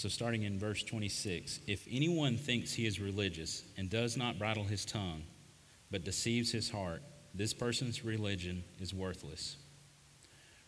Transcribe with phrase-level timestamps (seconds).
[0.00, 4.64] So, starting in verse 26 If anyone thinks he is religious and does not bridle
[4.64, 5.24] his tongue,
[5.90, 7.02] but deceives his heart,
[7.34, 9.58] this person's religion is worthless.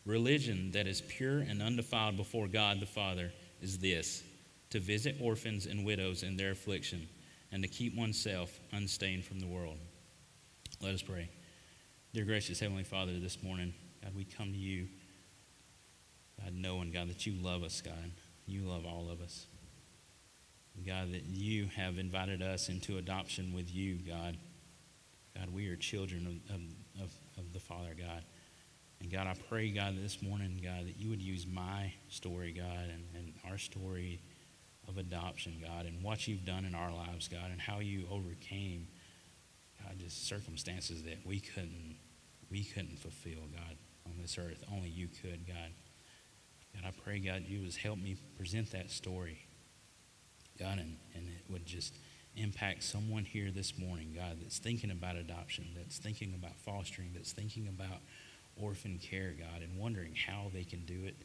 [0.04, 3.32] Religion that is pure and undefiled before God the Father
[3.62, 4.22] is this
[4.68, 7.08] to visit orphans and widows in their affliction
[7.52, 9.78] and to keep oneself unstained from the world.
[10.82, 11.30] Let us pray.
[12.12, 13.72] Dear gracious Heavenly Father, this morning,
[14.04, 14.88] God, we come to you,
[16.38, 18.12] God, knowing, God, that you love us, God.
[18.46, 19.46] You love all of us.
[20.86, 24.36] God, that you have invited us into adoption with you, God.
[25.36, 28.24] God, we are children of, of, of the Father, God.
[29.00, 32.88] And God, I pray, God, this morning, God, that you would use my story, God,
[32.90, 34.22] and, and our story
[34.88, 38.86] of adoption, God, and what you've done in our lives, God, and how you overcame,
[39.82, 41.96] God, just circumstances that we couldn't,
[42.50, 44.64] we couldn't fulfill, God, on this earth.
[44.72, 45.72] Only you could, God.
[46.74, 49.46] God, I pray, God, you would help me present that story,
[50.58, 51.94] God, and, and it would just
[52.36, 57.32] impact someone here this morning, God, that's thinking about adoption, that's thinking about fostering, that's
[57.32, 57.98] thinking about
[58.56, 61.16] orphan care, God, and wondering how they can do it.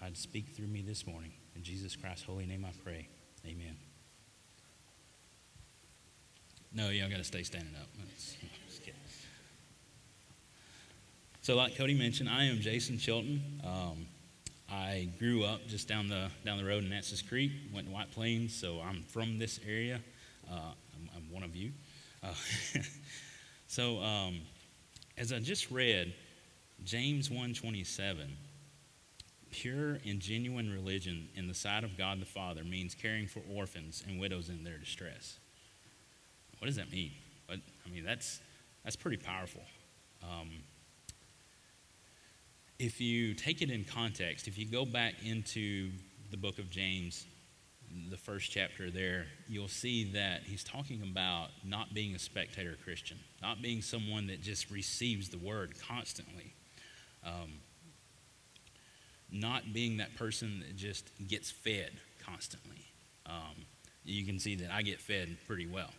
[0.00, 1.32] God, speak through me this morning.
[1.54, 3.08] In Jesus Christ's holy name I pray.
[3.46, 3.76] Amen.
[6.72, 7.88] No, y'all got to stay standing up.
[11.44, 13.42] So, like Cody mentioned, I am Jason Chilton.
[13.62, 14.06] Um,
[14.70, 17.52] I grew up just down the down the road in Nances Creek.
[17.72, 20.00] Went to White Plains, so I'm from this area.
[20.50, 21.72] Uh, I'm, I'm, one of you.
[22.22, 22.32] Uh,
[23.66, 24.40] so, um,
[25.16, 26.14] as I just read,
[26.84, 28.16] James 1:27,
[29.50, 34.02] pure and genuine religion in the sight of God the Father means caring for orphans
[34.06, 35.38] and widows in their distress.
[36.58, 37.12] What does that mean?
[37.50, 37.60] I
[37.92, 38.40] mean, that's
[38.82, 39.62] that's pretty powerful.
[40.22, 40.50] Um,
[42.78, 45.90] if you take it in context, if you go back into
[46.30, 47.26] the book of James,
[48.10, 53.18] the first chapter there, you'll see that he's talking about not being a spectator Christian,
[53.40, 56.52] not being someone that just receives the word constantly,
[57.24, 57.52] um,
[59.30, 61.92] not being that person that just gets fed
[62.24, 62.84] constantly.
[63.26, 63.64] Um,
[64.04, 65.90] you can see that I get fed pretty well.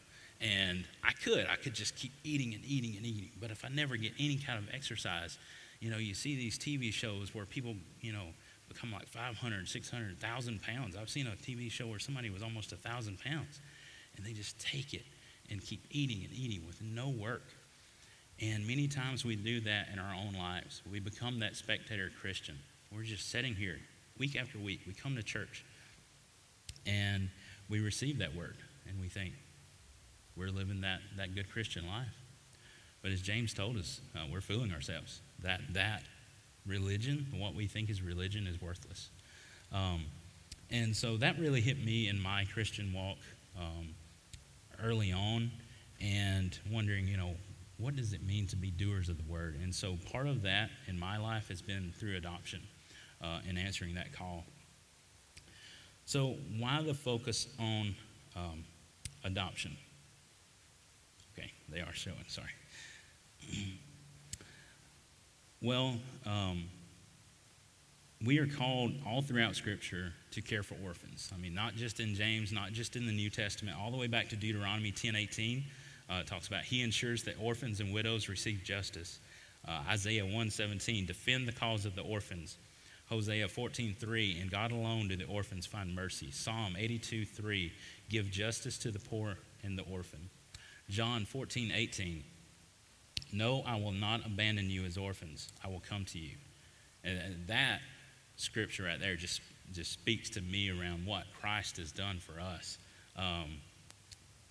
[0.41, 3.31] And I could, I could just keep eating and eating and eating.
[3.39, 5.37] But if I never get any kind of exercise,
[5.79, 8.27] you know, you see these TV shows where people, you know,
[8.67, 10.95] become like 500, 600, 1,000 pounds.
[10.95, 13.59] I've seen a TV show where somebody was almost 1,000 pounds,
[14.17, 15.03] and they just take it
[15.49, 17.43] and keep eating and eating with no work.
[18.41, 20.81] And many times we do that in our own lives.
[20.91, 22.57] We become that spectator Christian.
[22.91, 23.77] We're just sitting here
[24.17, 24.81] week after week.
[24.87, 25.63] We come to church
[26.85, 27.29] and
[27.69, 29.33] we receive that word and we think
[30.35, 32.13] we're living that, that good Christian life.
[33.01, 35.21] But as James told us, uh, we're fooling ourselves.
[35.43, 36.03] That, that
[36.65, 39.09] religion, what we think is religion, is worthless.
[39.71, 40.05] Um,
[40.71, 43.17] and so that really hit me in my Christian walk
[43.59, 43.89] um,
[44.83, 45.51] early on
[46.01, 47.35] and wondering, you know,
[47.77, 49.59] what does it mean to be doers of the word?
[49.61, 52.61] And so part of that in my life has been through adoption
[53.21, 54.45] uh, and answering that call.
[56.05, 57.95] So, why the focus on
[58.35, 58.63] um,
[59.23, 59.75] adoption?
[61.33, 62.51] Okay, they are showing, sorry.
[65.61, 65.95] well,
[66.25, 66.65] um,
[68.23, 71.31] we are called all throughout Scripture to care for orphans.
[71.33, 74.07] I mean, not just in James, not just in the New Testament, all the way
[74.07, 75.63] back to Deuteronomy 10 18
[76.09, 79.19] uh, talks about he ensures that orphans and widows receive justice.
[79.67, 82.57] Uh, Isaiah 117, defend the cause of the orphans.
[83.09, 86.31] Hosea 14:3, and God alone do the orphans find mercy.
[86.31, 87.71] Psalm 82:3,
[88.09, 90.29] give justice to the poor and the orphan.
[90.89, 92.23] John 14:18,
[93.35, 95.49] no, I will not abandon you as orphans.
[95.63, 96.35] I will come to you.
[97.03, 97.79] And that
[98.37, 99.41] scripture right there just
[99.73, 102.77] just speaks to me around what Christ has done for us.
[103.17, 103.57] Um,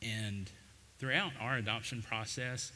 [0.02, 0.50] and
[0.98, 2.72] throughout our adoption process,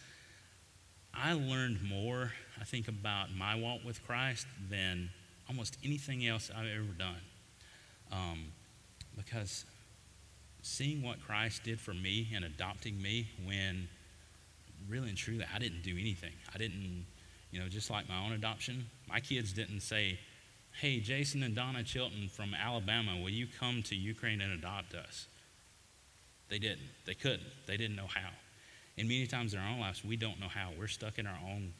[1.12, 5.10] I learned more, I think, about my walk with Christ than
[5.48, 7.20] almost anything else I've ever done.
[8.12, 8.52] Um,
[9.16, 9.64] because
[10.62, 13.88] seeing what Christ did for me and adopting me when
[14.88, 16.32] really and truly I didn't do anything.
[16.54, 17.06] I didn't,
[17.50, 20.18] you know, just like my own adoption, my kids didn't say,
[20.80, 25.26] Hey, Jason and Donna Chilton from Alabama, will you come to Ukraine and adopt us?
[26.48, 26.88] They didn't.
[27.04, 27.42] They couldn't.
[27.66, 28.30] They didn't know how.
[28.96, 30.70] And many times in our own lives, we don't know how.
[30.78, 31.72] We're stuck in our own,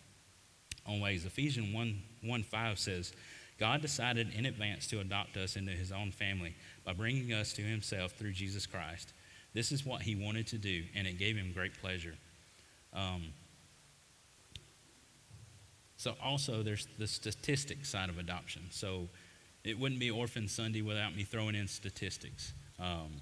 [0.86, 1.24] own ways.
[1.24, 3.12] Ephesians 1, 1 5 says,
[3.58, 6.54] God decided in advance to adopt us into his own family
[6.84, 9.12] by bringing us to himself through Jesus Christ.
[9.52, 12.14] This is what he wanted to do, and it gave him great pleasure.
[12.92, 13.32] Um,
[15.96, 18.62] so, also, there's the statistic side of adoption.
[18.70, 19.08] So,
[19.64, 22.52] it wouldn't be Orphan Sunday without me throwing in statistics.
[22.78, 23.20] Um,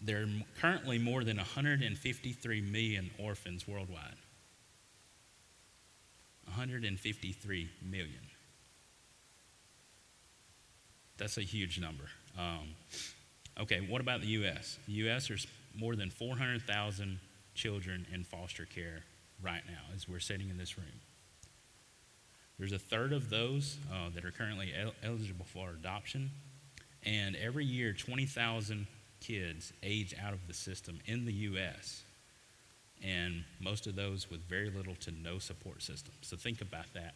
[0.00, 0.28] there are
[0.60, 4.16] currently more than 153 million orphans worldwide.
[6.44, 8.20] 153 million.
[11.16, 12.04] That's a huge number.
[12.38, 12.74] Um,
[13.60, 14.78] okay, what about the U.S.?
[14.86, 15.28] The U.S.
[15.28, 17.18] there's more than 400,000
[17.60, 19.02] children in foster care
[19.42, 20.86] right now as we're sitting in this room.
[22.58, 26.30] There's a third of those uh, that are currently el- eligible for adoption,
[27.04, 28.86] and every year 20,000
[29.20, 32.02] kids age out of the system in the U.S.,
[33.02, 36.12] and most of those with very little to no support system.
[36.22, 37.14] So think about that,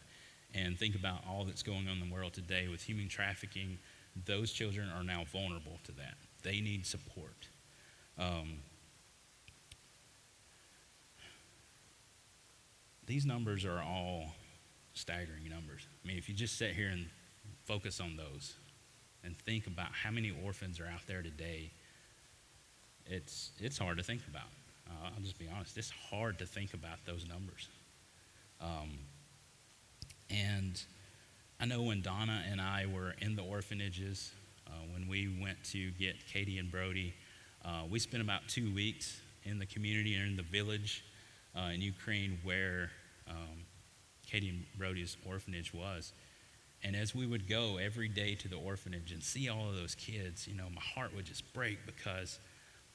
[0.53, 3.79] and think about all that's going on in the world today with human trafficking.
[4.25, 6.15] Those children are now vulnerable to that.
[6.43, 7.47] They need support.
[8.19, 8.59] Um,
[13.07, 14.31] these numbers are all
[14.93, 15.87] staggering numbers.
[16.03, 17.05] I mean, if you just sit here and
[17.65, 18.55] focus on those
[19.23, 21.71] and think about how many orphans are out there today,
[23.05, 24.49] it's, it's hard to think about.
[24.87, 27.67] Uh, I'll just be honest, it's hard to think about those numbers.
[28.61, 28.97] Um,
[30.29, 30.81] and
[31.59, 34.31] I know when Donna and I were in the orphanages,
[34.67, 37.13] uh, when we went to get Katie and Brody,
[37.63, 41.03] uh, we spent about two weeks in the community and in the village
[41.55, 42.91] uh, in Ukraine where
[43.29, 43.65] um,
[44.25, 46.13] Katie and Brody's orphanage was.
[46.83, 49.95] And as we would go every day to the orphanage and see all of those
[49.95, 52.39] kids, you know, my heart would just break because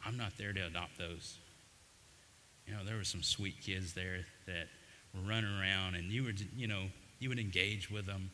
[0.05, 1.39] I'm not there to adopt those.
[2.67, 4.69] You know, there were some sweet kids there that
[5.15, 6.85] were running around, and you would, you know,
[7.19, 8.31] you would engage with them,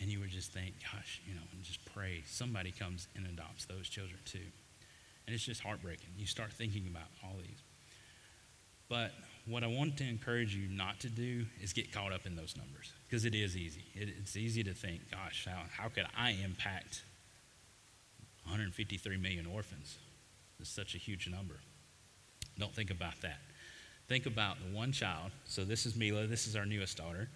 [0.00, 3.64] and you would just think, gosh, you know, and just pray somebody comes and adopts
[3.64, 4.46] those children too.
[5.26, 6.10] And it's just heartbreaking.
[6.16, 7.62] You start thinking about all these.
[8.88, 9.12] But
[9.48, 12.56] what I want to encourage you not to do is get caught up in those
[12.56, 13.84] numbers because it is easy.
[13.94, 17.02] It, it's easy to think, gosh, how, how could I impact
[18.44, 19.96] 153 million orphans?
[20.60, 21.54] It's such a huge number.
[22.58, 23.38] Don't think about that.
[24.08, 25.30] Think about the one child.
[25.44, 27.28] So, this is Mila, this is our newest daughter.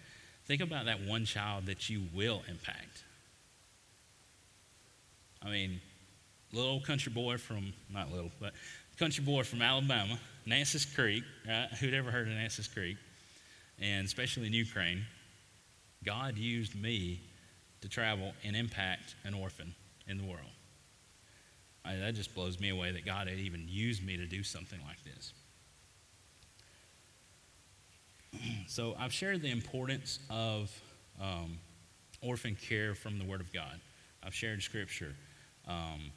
[0.47, 3.05] Think about that one child that you will impact.
[5.44, 5.81] I mean,
[6.53, 8.53] little country boy from, not little, but
[8.99, 11.69] country boy from Alabama, Nances Creek, right?
[11.81, 12.97] Who'd ever heard of Nances Creek?
[13.81, 15.05] And especially in Ukraine,
[16.05, 17.21] God used me
[17.81, 19.75] to travel and impact an orphan
[20.09, 20.50] in the world.
[21.85, 24.79] I, that just blows me away that God had even used me to do something
[24.87, 25.33] like this.
[28.67, 30.71] So I've shared the importance of
[31.21, 31.59] um,
[32.23, 33.79] orphan care from the Word of God.
[34.23, 35.15] I've shared Scripture.
[35.69, 36.11] Um,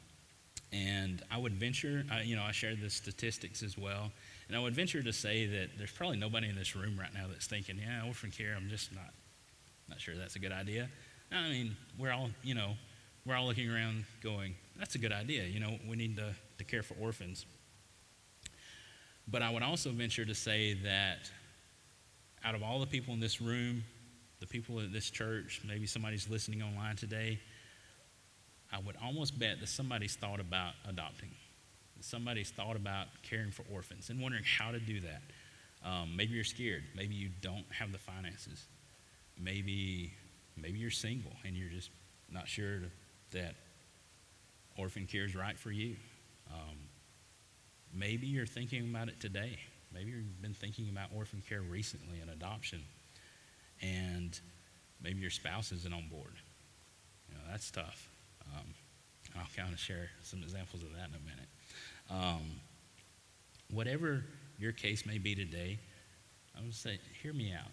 [0.72, 4.10] and I would venture, I, you know, I shared the statistics as well.
[4.48, 7.26] And I would venture to say that there's probably nobody in this room right now
[7.28, 9.12] that's thinking, yeah, orphan care, I'm just not,
[9.88, 10.88] not sure that's a good idea.
[11.32, 12.74] I mean, we're all, you know,
[13.24, 15.44] we're all looking around going, that's a good idea.
[15.44, 17.46] You know, we need to, to care for orphans.
[19.28, 21.30] But I would also venture to say that
[22.44, 23.82] out of all the people in this room,
[24.38, 27.40] the people at this church, maybe somebody's listening online today,
[28.72, 31.30] I would almost bet that somebody's thought about adopting.
[32.00, 35.22] Somebody's thought about caring for orphans and wondering how to do that.
[35.84, 36.82] Um, maybe you're scared.
[36.94, 38.66] Maybe you don't have the finances.
[39.38, 40.12] Maybe,
[40.56, 41.90] maybe you're single and you're just
[42.30, 42.80] not sure
[43.32, 43.54] that
[44.76, 45.96] orphan care is right for you.
[46.52, 46.76] Um,
[47.94, 49.58] maybe you're thinking about it today.
[49.92, 52.82] Maybe you've been thinking about orphan care recently and adoption,
[53.80, 54.38] and
[55.02, 56.34] maybe your spouse isn't on board.
[57.28, 58.08] You know, that's tough.
[58.54, 58.74] Um,
[59.36, 61.48] I'll kind of share some examples of that in a minute.
[62.10, 62.60] Um,
[63.70, 64.24] whatever
[64.58, 65.78] your case may be today,
[66.56, 67.70] I would say, hear me out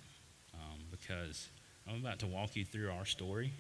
[0.54, 1.50] um, because
[1.88, 3.52] I'm about to walk you through our story.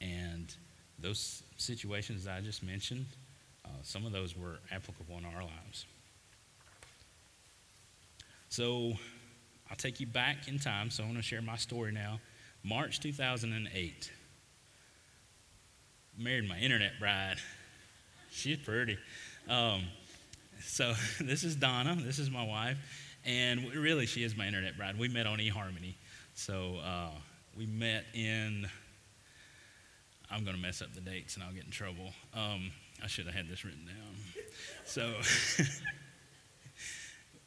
[0.00, 0.54] And
[0.98, 3.06] those situations that I just mentioned,
[3.64, 5.86] uh, some of those were applicable in our lives.
[8.48, 8.92] So
[9.70, 10.90] I'll take you back in time.
[10.90, 12.20] So I want to share my story now.
[12.62, 14.10] March 2008
[16.18, 17.36] married my internet bride.
[18.30, 18.98] She's pretty.
[19.48, 19.84] Um,
[20.60, 21.96] so this is Donna.
[21.98, 22.78] This is my wife,
[23.24, 24.98] and really, she is my internet bride.
[24.98, 25.94] We met on eHarmony.
[26.34, 27.10] So uh,
[27.56, 28.66] we met in.
[30.30, 32.10] I'm going to mess up the dates and I'll get in trouble.
[32.34, 34.44] Um, I should have had this written down.
[34.84, 35.12] So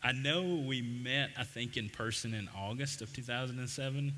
[0.03, 4.13] I know we met, I think, in person in August of 2007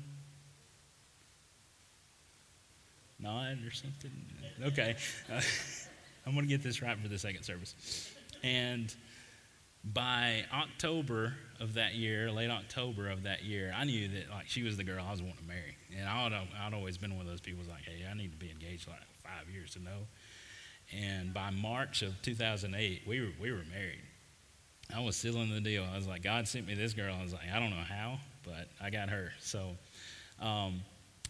[3.22, 4.10] nod or something?
[4.62, 4.96] Okay.
[5.32, 5.40] Uh,
[6.26, 8.12] I'm going to get this right for the second service.
[8.42, 8.94] And
[9.84, 14.62] by October of that year, late October of that year, I knew that like she
[14.62, 17.30] was the girl I was wanting to marry, and I'd I'd always been one of
[17.30, 20.06] those people like, hey, I need to be engaged like five years to know.
[20.92, 24.02] And by March of 2008, we were we were married.
[24.94, 25.86] I was sealing the deal.
[25.90, 27.14] I was like, God sent me this girl.
[27.18, 29.32] I was like, I don't know how, but I got her.
[29.40, 29.76] So,
[30.40, 30.80] um,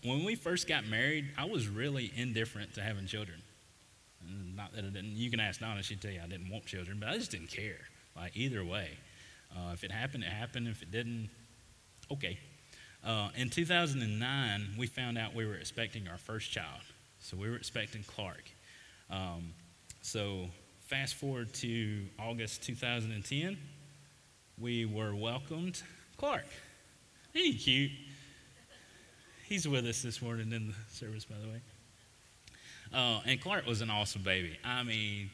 [0.04, 3.42] when we first got married, I was really indifferent to having children.
[4.54, 5.16] Not that I didn't.
[5.16, 7.50] You can ask Donna; she'd tell you I didn't want children, but I just didn't
[7.50, 7.78] care.
[8.16, 8.90] Like either way,
[9.54, 10.69] uh, if it happened, it happened.
[10.69, 11.30] If it didn't,
[12.12, 12.38] okay.
[13.02, 16.83] Uh, in 2009, we found out we were expecting our first child.
[17.21, 18.45] So we were expecting Clark.
[19.11, 19.52] Um,
[20.02, 20.47] so
[20.87, 23.57] fast forward to August 2010,
[24.59, 25.83] we were welcomed
[26.19, 26.47] Clark.
[27.35, 27.92] Ain't he cute?
[29.50, 31.61] He's with us this morning in the service, by the way.
[32.95, 34.57] Uh, and Clark was an awesome baby.
[34.64, 35.28] I mean,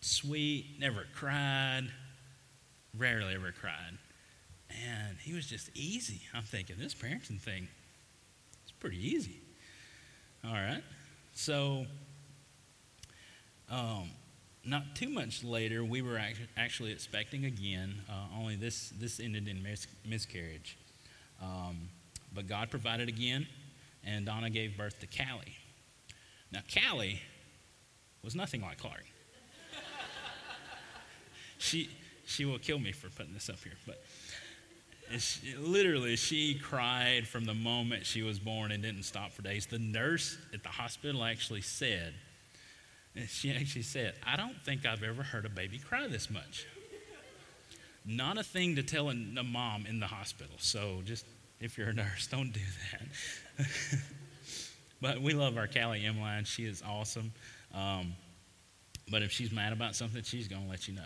[0.00, 1.84] sweet, never cried,
[2.98, 3.98] rarely ever cried.
[4.68, 6.22] And he was just easy.
[6.34, 7.68] I'm thinking, this parenting thing
[8.66, 9.36] is pretty easy.
[10.44, 10.82] All right.
[11.32, 11.86] So,
[13.70, 14.10] um,
[14.64, 16.20] not too much later, we were
[16.56, 17.94] actually expecting again.
[18.10, 20.76] Uh, only this this ended in mis- miscarriage,
[21.40, 21.90] um,
[22.34, 23.46] but God provided again,
[24.04, 25.56] and Donna gave birth to Callie.
[26.50, 27.20] Now, Callie
[28.22, 29.04] was nothing like Clark.
[31.58, 31.90] she
[32.26, 34.02] she will kill me for putting this up here, but
[35.18, 39.66] she, literally, she cried from the moment she was born and didn't stop for days.
[39.66, 42.14] The nurse at the hospital actually said,
[43.28, 46.66] she actually said, I don't think I've ever heard a baby cry this much.
[48.04, 50.54] Not a thing to tell a, a mom in the hospital.
[50.58, 51.26] So just
[51.62, 53.66] if you're a nurse, don't do that.
[55.00, 56.44] but we love our Callie Emline.
[56.44, 57.32] She is awesome.
[57.72, 58.14] Um,
[59.10, 61.02] but if she's mad about something, she's going to let you know.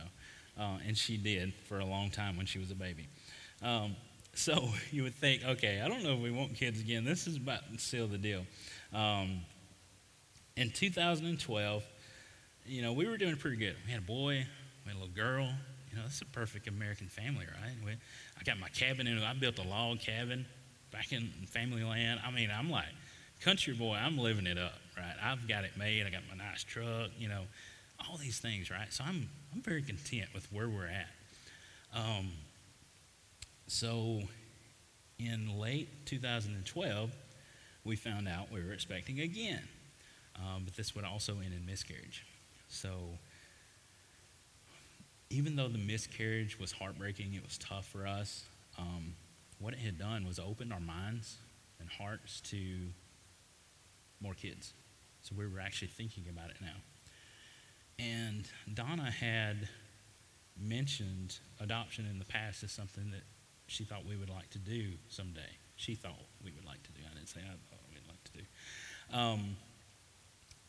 [0.59, 3.07] Uh, and she did for a long time when she was a baby.
[3.63, 3.97] Um,
[4.35, 7.05] so you would think, okay, I don't know if we want kids again.
[7.05, 8.47] This is about to seal the deal.
[8.95, 9.41] Um,
[10.57, 11.85] in 2012,
[12.65, 13.77] you know, we were doing pretty good.
[13.85, 14.47] We had a boy,
[14.85, 15.51] we had a little girl.
[15.97, 17.75] Know, it's a perfect American family, right?
[17.85, 19.23] We, I got my cabin in.
[19.23, 20.47] I built a log cabin
[20.93, 22.21] back in family land.
[22.27, 22.87] I mean, I'm like
[23.41, 23.95] country boy.
[23.95, 25.15] I'm living it up, right?
[25.23, 26.07] I've got it made.
[26.07, 27.11] I got my nice truck.
[27.19, 27.43] You know,
[28.09, 28.93] all these things, right?
[28.93, 31.09] So I'm I'm very content with where we're at.
[31.95, 32.31] Um,
[33.69, 34.21] so,
[35.19, 37.11] in late 2012,
[37.85, 39.63] we found out we were expecting again,
[40.37, 42.27] um, but this would also end in miscarriage.
[42.69, 42.91] So,
[45.31, 48.45] even though the miscarriage was heartbreaking, it was tough for us.
[48.79, 49.15] Um,
[49.59, 51.37] what it had done was opened our minds
[51.81, 52.59] and hearts to
[54.21, 54.73] more kids.
[55.23, 56.77] So we were actually thinking about it now.
[57.99, 59.69] And Donna had
[60.59, 63.23] mentioned adoption in the past as something that
[63.67, 65.41] she thought we would like to do someday.
[65.77, 67.01] She thought we would like to do.
[67.11, 68.45] I didn't say I thought we'd like to do.
[69.13, 69.57] Um,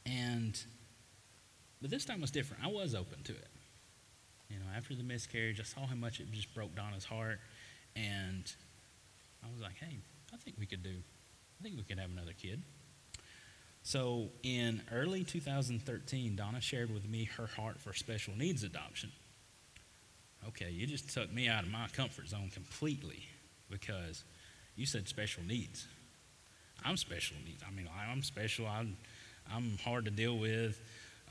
[0.06, 0.60] and,
[1.82, 2.64] but this time was different.
[2.64, 3.48] I was open to it.
[4.50, 7.40] You know, after the miscarriage, I saw how much it just broke Donna's heart.
[7.96, 8.52] And
[9.44, 9.98] I was like, hey,
[10.34, 10.96] I think we could do,
[11.60, 12.62] I think we could have another kid.
[13.84, 19.12] So in early 2013, Donna shared with me her heart for special needs adoption
[20.48, 23.24] okay, you just took me out of my comfort zone completely
[23.70, 24.24] because
[24.76, 25.88] you said special needs.
[26.86, 27.64] I'm special needs.
[27.68, 28.68] I mean, I'm special.
[28.68, 28.96] I'm,
[29.54, 30.80] I'm hard to deal with,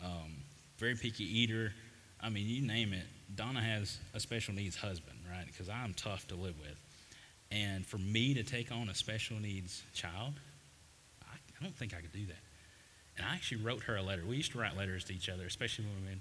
[0.04, 0.37] um,
[0.78, 1.73] very picky eater.
[2.20, 3.06] I mean, you name it.
[3.35, 5.46] Donna has a special needs husband, right?
[5.46, 6.76] Because I'm tough to live with.
[7.50, 10.35] And for me to take on a special needs child,
[11.23, 12.38] I, I don't think I could do that.
[13.16, 14.23] And I actually wrote her a letter.
[14.26, 16.20] We used to write letters to each other, especially when we were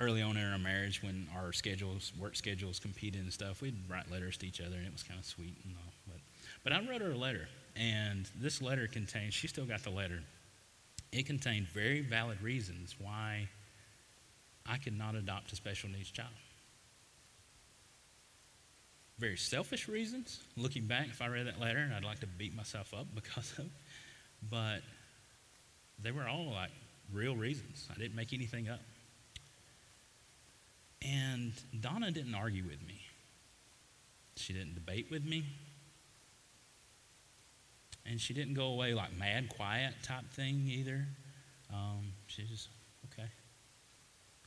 [0.00, 4.10] early on in our marriage when our schedules, work schedules competed and stuff, we'd write
[4.10, 5.92] letters to each other and it was kind of sweet and all.
[6.06, 6.16] But,
[6.64, 10.20] but I wrote her a letter, and this letter contained, she still got the letter.
[11.12, 13.48] It contained very valid reasons why
[14.66, 16.30] I could not adopt a special needs child.
[19.18, 20.40] Very selfish reasons.
[20.56, 23.52] Looking back, if I read that letter, and I'd like to beat myself up because
[23.58, 23.70] of it.
[24.48, 24.80] But
[26.02, 26.70] they were all like
[27.12, 27.86] real reasons.
[27.94, 28.80] I didn't make anything up.
[31.02, 33.00] And Donna didn't argue with me.
[34.36, 35.44] She didn't debate with me.
[38.06, 41.06] And she didn't go away like mad, quiet type thing either.
[41.72, 42.68] Um, she just,
[43.12, 43.28] okay.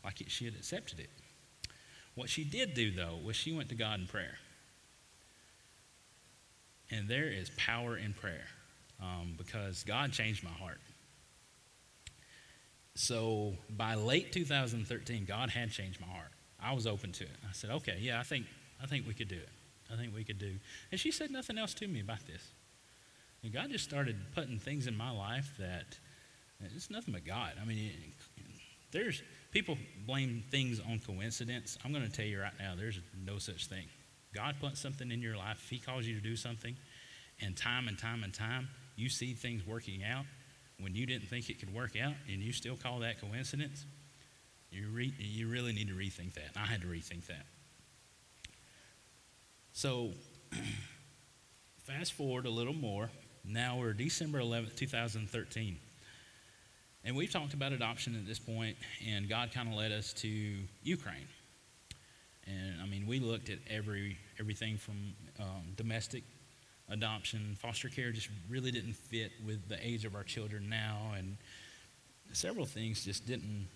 [0.03, 1.10] Like she had accepted it.
[2.15, 4.38] What she did do, though, was she went to God in prayer.
[6.91, 8.45] And there is power in prayer
[9.01, 10.79] um, because God changed my heart.
[12.95, 16.29] So by late 2013, God had changed my heart.
[16.62, 17.36] I was open to it.
[17.50, 18.45] I said, okay, yeah, I think,
[18.81, 19.50] I think we could do it.
[19.91, 20.53] I think we could do.
[20.91, 22.51] And she said nothing else to me about this.
[23.41, 25.98] And God just started putting things in my life that
[26.75, 27.53] it's nothing but God.
[27.62, 27.91] I mean,
[28.91, 29.22] there's
[29.53, 31.77] people blame things on coincidence.
[31.86, 33.86] I'm going to tell you right now, there's no such thing.
[34.33, 35.62] God puts something in your life.
[35.63, 36.75] If He calls you to do something,
[37.41, 40.25] and time and time and time, you see things working out
[40.79, 43.86] when you didn't think it could work out, and you still call that coincidence.
[44.72, 46.50] You, re- you really need to rethink that.
[46.55, 47.45] I had to rethink that.
[49.72, 50.12] So,
[51.83, 53.10] fast forward a little more.
[53.45, 55.77] Now we're December 11th, 2013.
[57.05, 60.27] And we've talked about adoption at this point, and God kind of led us to
[60.83, 61.27] Ukraine.
[62.48, 66.24] And I mean, we looked at every everything from um, domestic
[66.89, 71.38] adoption, foster care just really didn't fit with the age of our children now, and
[72.31, 73.67] several things just didn't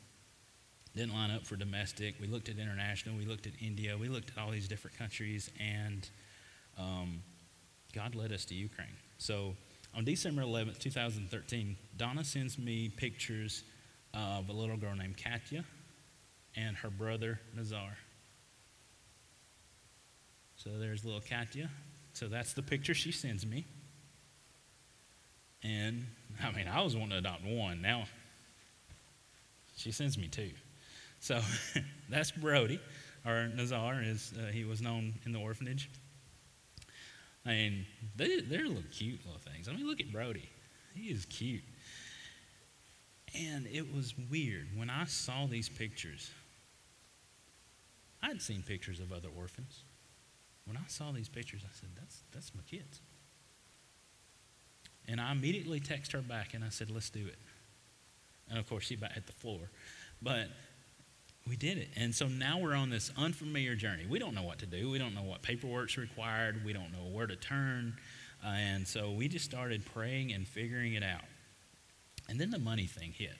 [0.96, 2.15] didn't line up for domestic.
[2.19, 3.15] We looked at international.
[3.17, 3.96] We looked at India.
[3.98, 6.10] We looked at all these different countries, and
[6.77, 7.22] um,
[7.93, 8.96] God led us to Ukraine.
[9.17, 9.55] So
[9.96, 13.63] on December 11th, 2013, Donna sends me pictures
[14.13, 15.63] of a little girl named Katya
[16.56, 17.98] and her brother Nazar.
[20.56, 21.70] So there's little Katya.
[22.13, 23.65] So that's the picture she sends me.
[25.63, 26.06] And
[26.44, 27.82] I mean, I was wanting to adopt one.
[27.82, 28.06] Now
[29.75, 30.51] she sends me two.
[31.20, 31.41] So
[32.10, 32.79] that's Brody,
[33.25, 35.89] or Nazar, as uh, he was known in the orphanage.
[37.48, 37.86] I mean,
[38.18, 39.70] they, they're little cute little things.
[39.70, 40.50] I mean, look at Brody.
[40.94, 41.63] He is cute.
[43.34, 44.68] And it was weird.
[44.75, 46.30] When I saw these pictures,
[48.22, 49.84] I'd seen pictures of other orphans.
[50.66, 53.00] When I saw these pictures, I said, that's, that's my kids.
[55.08, 57.38] And I immediately texted her back and I said, let's do it.
[58.50, 59.70] And of course, she hit the floor.
[60.22, 60.48] But
[61.48, 61.89] we did it.
[61.96, 64.06] And so now we're on this unfamiliar journey.
[64.10, 64.89] We don't know what to do.
[64.89, 66.63] We don't know what paperwork's required.
[66.66, 67.96] We don't know where to turn.
[68.46, 71.24] Uh, and so we just started praying and figuring it out.
[72.30, 73.36] And then the money thing hit.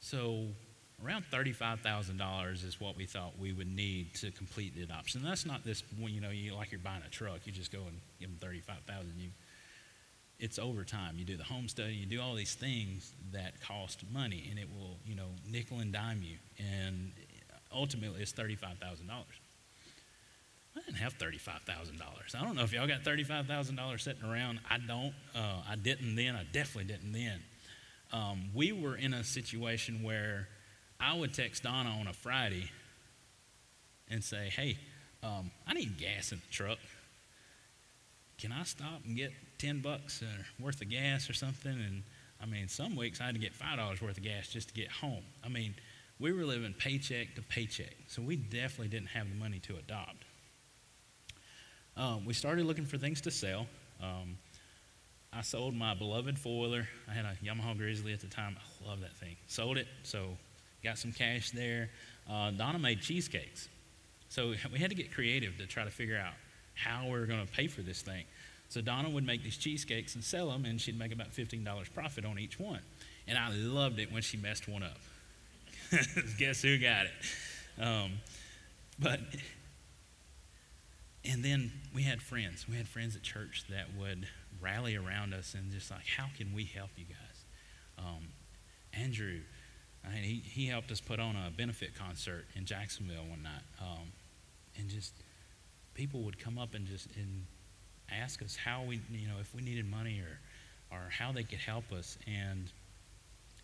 [0.00, 0.46] So
[1.04, 5.22] around $35,000 is what we thought we would need to complete the adoption.
[5.22, 7.80] That's not this when you know you like you're buying a truck, you just go
[7.80, 9.12] and give them 35,000.
[9.18, 9.30] You
[10.42, 11.14] it's over time.
[11.16, 14.66] You do the home study, you do all these things that cost money, and it
[14.76, 16.36] will, you know, nickel and dime you.
[16.58, 17.12] And
[17.72, 18.58] ultimately, it's $35,000.
[20.74, 22.34] I didn't have $35,000.
[22.34, 24.58] I don't know if y'all got $35,000 sitting around.
[24.68, 25.14] I don't.
[25.32, 26.34] Uh, I didn't then.
[26.34, 27.40] I definitely didn't then.
[28.12, 30.48] Um, we were in a situation where
[30.98, 32.68] I would text Donna on a Friday
[34.10, 34.76] and say, hey,
[35.22, 36.78] um, I need gas in the truck.
[38.38, 39.30] Can I stop and get
[39.62, 40.22] 10 bucks
[40.58, 41.72] worth of gas or something.
[41.72, 42.02] And
[42.42, 44.90] I mean, some weeks I had to get $5 worth of gas just to get
[44.90, 45.22] home.
[45.44, 45.74] I mean,
[46.18, 47.94] we were living paycheck to paycheck.
[48.08, 50.24] So we definitely didn't have the money to adopt.
[51.96, 53.66] Um, we started looking for things to sell.
[54.02, 54.36] Um,
[55.32, 56.86] I sold my beloved foiler.
[57.08, 58.56] I had a Yamaha Grizzly at the time.
[58.58, 59.36] I love that thing.
[59.46, 60.36] Sold it, so
[60.82, 61.90] got some cash there.
[62.28, 63.68] Uh, Donna made cheesecakes.
[64.28, 66.34] So we had to get creative to try to figure out
[66.74, 68.24] how we are going to pay for this thing.
[68.72, 72.24] So Donna would make these cheesecakes and sell them, and she'd make about $15 profit
[72.24, 72.80] on each one.
[73.28, 74.96] And I loved it when she messed one up.
[76.38, 77.82] Guess who got it?
[77.82, 78.12] Um,
[78.98, 79.20] but,
[81.22, 82.66] and then we had friends.
[82.66, 84.26] We had friends at church that would
[84.58, 87.44] rally around us and just like, how can we help you guys?
[87.98, 88.28] Um,
[88.94, 89.40] Andrew,
[90.02, 93.64] I mean, he, he helped us put on a benefit concert in Jacksonville one night.
[93.82, 94.12] Um,
[94.78, 95.12] and just
[95.92, 97.44] people would come up and just and
[98.14, 101.58] ask us how we, you know, if we needed money or, or how they could
[101.58, 102.18] help us.
[102.26, 102.70] And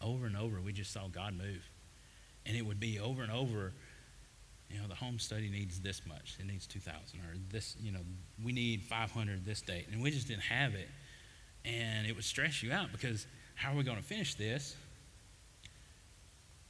[0.02, 1.68] over and over, we just saw God move.
[2.46, 3.72] And it would be over and over,
[4.70, 6.36] you know, the home study needs this much.
[6.38, 8.00] It needs 2,000 or this, you know,
[8.42, 9.86] we need 500 this date.
[9.92, 10.88] And we just didn't have it.
[11.64, 14.76] And it would stress you out because how are we going to finish this?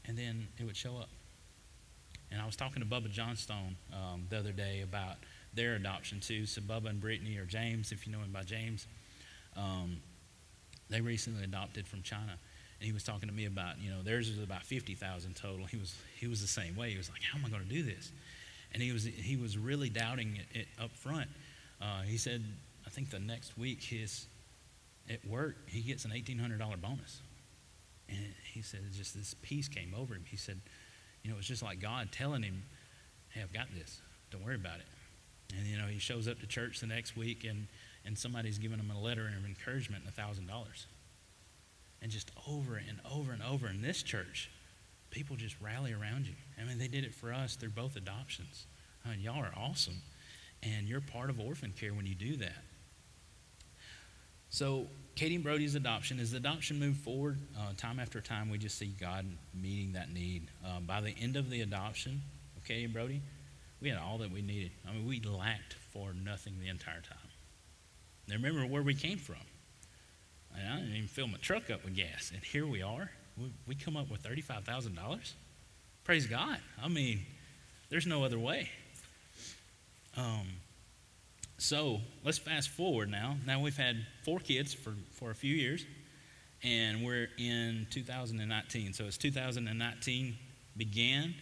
[0.06, 1.08] And then it would show up.
[2.30, 5.16] And I was talking to Bubba Johnstone um, the other day about
[5.54, 6.46] their adoption too.
[6.46, 8.86] So Bubba and Brittany, or James, if you know him by James,
[9.56, 9.98] um,
[10.88, 12.38] they recently adopted from China.
[12.80, 15.66] And he was talking to me about, you know, theirs was about 50,000 total.
[15.66, 16.90] He was, he was the same way.
[16.90, 18.12] He was like, how am I going to do this?
[18.72, 21.28] And he was, he was really doubting it, it up front.
[21.80, 22.44] Uh, he said,
[22.86, 24.26] I think the next week his,
[25.10, 27.20] at work, he gets an $1,800 bonus.
[28.08, 28.18] And
[28.52, 30.24] he said, just this peace came over him.
[30.28, 30.60] He said,
[31.22, 32.62] you know, it was just like God telling him,
[33.30, 34.00] hey, I've got this.
[34.30, 34.86] Don't worry about it.
[35.56, 37.66] And, you know, he shows up to church the next week and,
[38.04, 40.84] and somebody's giving him a letter of encouragement and a $1,000.
[42.00, 44.50] And just over and over and over in this church,
[45.10, 46.34] people just rally around you.
[46.60, 48.66] I mean, they did it for us through both adoptions.
[49.04, 50.02] I mean, y'all are awesome.
[50.62, 52.64] And you're part of orphan care when you do that.
[54.50, 58.56] So, Katie and Brody's adoption, as the adoption moved forward, uh, time after time, we
[58.56, 60.48] just see God meeting that need.
[60.64, 62.22] Uh, by the end of the adoption
[62.56, 63.20] of Katie and Brody,
[63.80, 64.72] we had all that we needed.
[64.88, 67.18] I mean, we lacked for nothing the entire time.
[68.28, 69.36] Now, remember where we came from.
[70.54, 72.32] I didn't even fill my truck up with gas.
[72.34, 73.10] And here we are.
[73.36, 75.32] We, we come up with $35,000.
[76.04, 76.58] Praise God.
[76.82, 77.20] I mean,
[77.90, 78.70] there's no other way.
[80.16, 80.46] Um,
[81.58, 83.36] so let's fast forward now.
[83.46, 85.84] Now we've had four kids for, for a few years,
[86.62, 88.92] and we're in 2019.
[88.92, 90.36] So as 2019
[90.76, 91.34] began,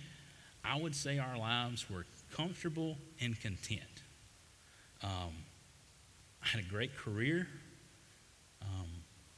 [0.65, 4.03] I would say our lives were comfortable and content.
[5.03, 5.33] Um,
[6.43, 7.49] I had a great career.
[8.61, 8.89] Um,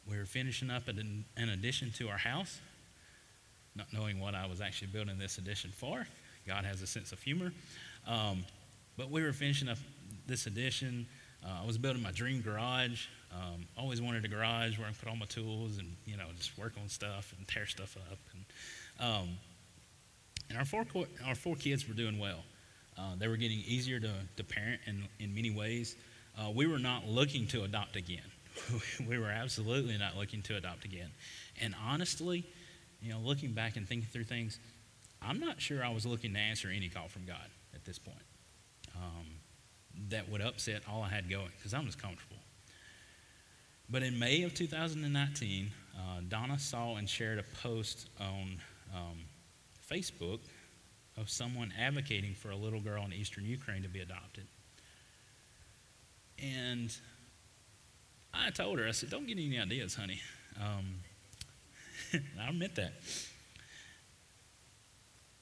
[0.08, 2.58] we were finishing up an, an addition to our house,
[3.76, 6.06] not knowing what I was actually building this addition for.
[6.46, 7.52] God has a sense of humor.
[8.06, 8.44] Um,
[8.96, 9.78] but we were finishing up
[10.26, 11.06] this addition.
[11.44, 13.06] Uh, I was building my dream garage.
[13.32, 16.24] Um, always wanted a garage where I could put all my tools and you know
[16.36, 18.18] just work on stuff and tear stuff up.
[18.32, 19.28] And, um,
[20.48, 20.84] and our four
[21.26, 22.42] our four kids were doing well.
[22.98, 25.96] Uh, they were getting easier to, to parent in, in many ways.
[26.38, 28.20] Uh, we were not looking to adopt again.
[29.08, 31.10] we were absolutely not looking to adopt again.
[31.60, 32.44] And honestly,
[33.00, 34.58] you know, looking back and thinking through things,
[35.22, 38.16] I'm not sure I was looking to answer any call from God at this point.
[38.96, 39.26] Um,
[40.10, 42.36] that would upset all I had going because I'm just comfortable.
[43.90, 48.60] But in May of 2019, uh, Donna saw and shared a post on
[48.94, 49.18] um,
[49.90, 50.40] Facebook
[51.18, 54.46] of someone advocating for a little girl in eastern Ukraine to be adopted.
[56.40, 56.94] And
[58.32, 60.20] I told her, I said, don't get any ideas, honey.
[60.60, 60.94] Um,
[62.40, 62.92] I admit that.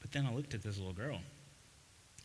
[0.01, 1.21] But then I looked at this little girl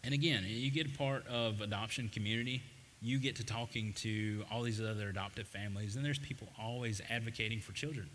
[0.03, 2.63] and again, you get part of adoption community.
[3.01, 7.59] You get to talking to all these other adoptive families, and there's people always advocating
[7.59, 8.09] for children.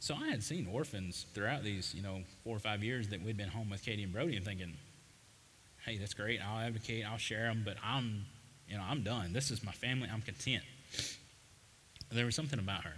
[0.00, 3.36] So I had seen orphans throughout these, you know, four or five years that we'd
[3.36, 4.76] been home with Katie and Brody, and thinking,
[5.84, 6.40] "Hey, that's great.
[6.40, 7.04] I'll advocate.
[7.04, 8.24] I'll share them, but I'm,
[8.68, 9.32] you know, I'm done.
[9.32, 10.08] This is my family.
[10.12, 10.64] I'm content."
[12.10, 12.94] There was something about her,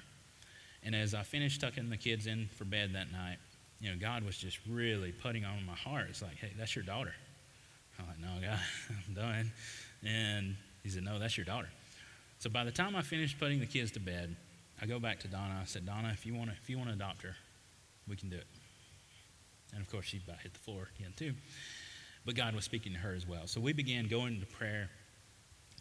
[0.84, 3.38] and as I finished tucking the kids in for bed that night,
[3.80, 6.06] you know, God was just really putting on my heart.
[6.10, 7.14] It's like, hey, that's your daughter.
[7.98, 8.60] I'm like, no, God,
[9.08, 9.52] I'm done.
[10.06, 11.68] And he said, no, that's your daughter.
[12.38, 14.36] So by the time I finished putting the kids to bed,
[14.82, 15.58] I go back to Donna.
[15.60, 17.36] I said, Donna, if you want to, if you want to adopt her,
[18.08, 18.46] we can do it.
[19.72, 21.34] And of course, she about hit the floor again too.
[22.24, 23.46] But God was speaking to her as well.
[23.46, 24.90] So we began going into prayer,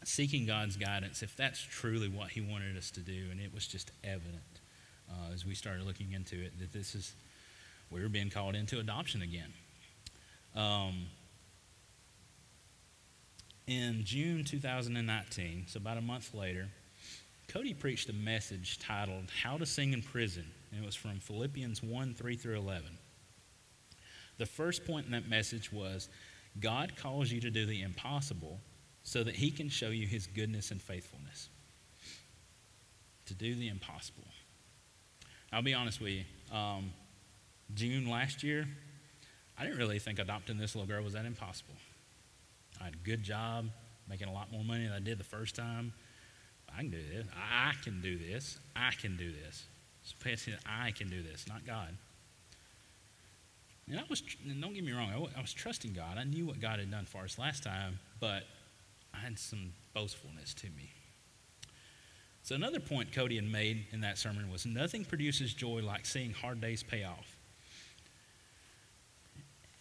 [0.03, 3.27] seeking God's guidance if that's truly what He wanted us to do.
[3.31, 4.61] And it was just evident
[5.09, 7.13] uh, as we started looking into it that this is
[7.91, 9.53] we were being called into adoption again.
[10.55, 11.07] Um,
[13.65, 16.69] in June 2019, so about a month later,
[17.49, 20.45] Cody preached a message titled How to Sing in Prison.
[20.71, 22.85] And it was from Philippians 1 3 through 11.
[24.37, 26.09] The first point in that message was
[26.59, 28.59] God calls you to do the impossible
[29.01, 31.49] so that he can show you his goodness and faithfulness.
[33.25, 34.27] To do the impossible.
[35.51, 36.55] I'll be honest with you.
[36.55, 36.93] Um,
[37.73, 38.67] June last year,
[39.57, 41.75] I didn't really think adopting this little girl was that impossible.
[42.79, 43.69] I had a good job,
[44.07, 45.93] making a lot more money than I did the first time.
[46.75, 47.27] I can do this.
[47.35, 48.59] I can do this.
[48.75, 49.65] I can do this.
[50.03, 50.59] So pay attention.
[50.65, 51.95] I can do this, not God.
[53.89, 56.17] And I was, and don't get me wrong, I was trusting God.
[56.17, 58.43] I knew what God had done for us last time, but
[59.13, 60.91] I had some boastfulness to me.
[62.43, 66.31] So another point Cody had made in that sermon was nothing produces joy like seeing
[66.31, 67.38] hard days pay off.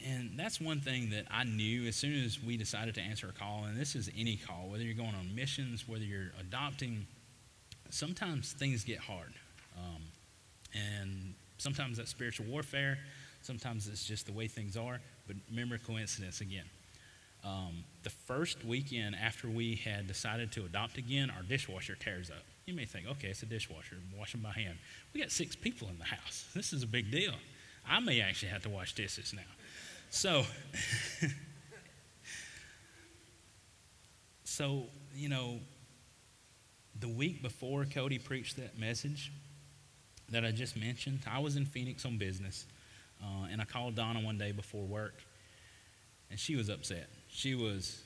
[0.07, 3.33] And that's one thing that I knew as soon as we decided to answer a
[3.33, 7.07] call, and this is any call, whether you're going on missions, whether you're adopting,
[7.91, 9.33] sometimes things get hard.
[9.77, 10.03] Um,
[10.73, 12.99] and sometimes that's spiritual warfare,
[13.43, 15.01] sometimes it's just the way things are.
[15.27, 16.65] But remember coincidence again.
[17.45, 22.43] Um, the first weekend after we had decided to adopt again, our dishwasher tears up.
[22.67, 24.79] You may think, okay, it's a dishwasher, I'm washing by hand.
[25.13, 26.47] We got six people in the house.
[26.55, 27.35] This is a big deal.
[27.89, 29.43] I may actually have to wash dishes now.
[30.11, 30.45] So,
[34.45, 35.61] so, you know,
[36.99, 39.33] the week before Cody preached that message
[40.31, 42.67] that I just mentioned, I was in Phoenix on business,
[43.23, 45.15] uh, and I called Donna one day before work,
[46.31, 47.09] and she was upset.
[47.29, 48.03] She was,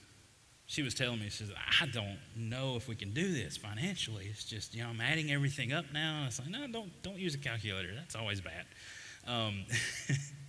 [0.67, 4.27] she was telling me, she says, I don't know if we can do this financially.
[4.29, 6.17] It's just, you know, I'm adding everything up now.
[6.17, 7.95] And I was like, no, don't, don't use a calculator.
[7.95, 8.65] That's always bad.
[9.27, 9.65] Um,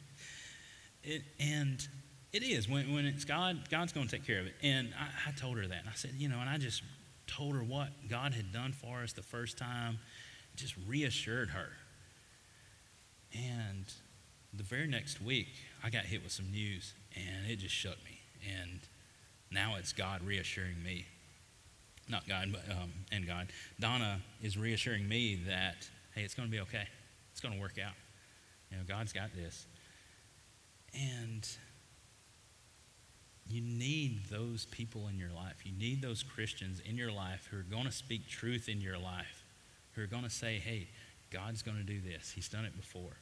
[1.04, 1.86] it, and
[2.32, 4.56] it is when, when it's God, God's going to take care of it.
[4.64, 6.82] And I, I told her that, and I said, you know, and I just
[7.28, 10.00] told her what God had done for us the first time,
[10.56, 11.70] just reassured her.
[13.34, 13.86] And
[14.54, 15.48] the very next week,
[15.84, 18.20] I got hit with some news, and it just shook me.
[18.60, 18.80] And
[19.52, 21.06] now it's God reassuring me.
[22.10, 23.48] Not God, but um, and God.
[23.80, 26.88] Donna is reassuring me that, hey, it's going to be okay.
[27.32, 27.94] It's going to work out.
[28.70, 29.66] You know, God's got this.
[30.94, 31.48] And
[33.48, 35.64] you need those people in your life.
[35.64, 38.98] You need those Christians in your life who are going to speak truth in your
[38.98, 39.44] life,
[39.94, 40.88] who are going to say, hey,
[41.32, 42.32] God's going to do this.
[42.32, 43.18] He's done it before.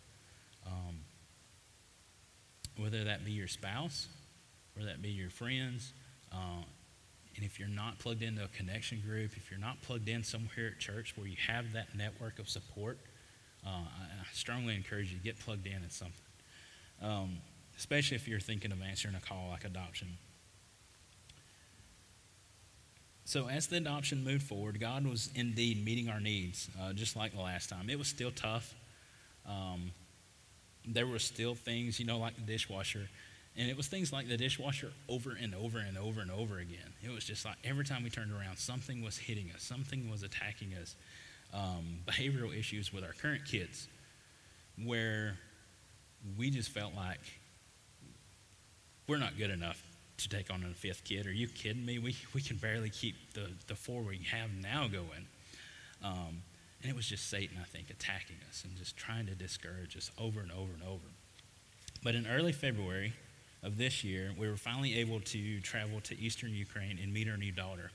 [0.67, 0.99] Um,
[2.77, 4.07] whether that be your spouse,
[4.75, 5.93] whether that be your friends,
[6.31, 6.63] uh,
[7.35, 10.73] and if you're not plugged into a connection group, if you're not plugged in somewhere
[10.73, 12.99] at church where you have that network of support,
[13.65, 16.13] uh, I strongly encourage you to get plugged in at something.
[17.01, 17.37] Um,
[17.81, 20.07] especially if you're thinking of answering a call like adoption.
[23.25, 27.33] So, as the adoption moved forward, God was indeed meeting our needs, uh, just like
[27.33, 27.89] the last time.
[27.89, 28.75] It was still tough.
[29.47, 29.93] Um,
[30.85, 33.09] there were still things, you know, like the dishwasher.
[33.57, 36.93] And it was things like the dishwasher over and over and over and over again.
[37.03, 40.21] It was just like every time we turned around, something was hitting us, something was
[40.21, 40.95] attacking us.
[41.51, 43.87] Um, behavioral issues with our current kids,
[44.81, 45.37] where
[46.37, 47.40] we just felt like
[49.11, 49.83] we're not good enough
[50.15, 51.27] to take on a fifth kid.
[51.27, 51.99] Are you kidding me?
[51.99, 55.27] We, we can barely keep the, the four we have now going.
[56.01, 56.41] Um,
[56.81, 60.11] and it was just Satan, I think, attacking us and just trying to discourage us
[60.17, 61.03] over and over and over.
[62.01, 63.11] But in early February
[63.61, 67.35] of this year, we were finally able to travel to eastern Ukraine and meet our
[67.35, 67.91] new daughter.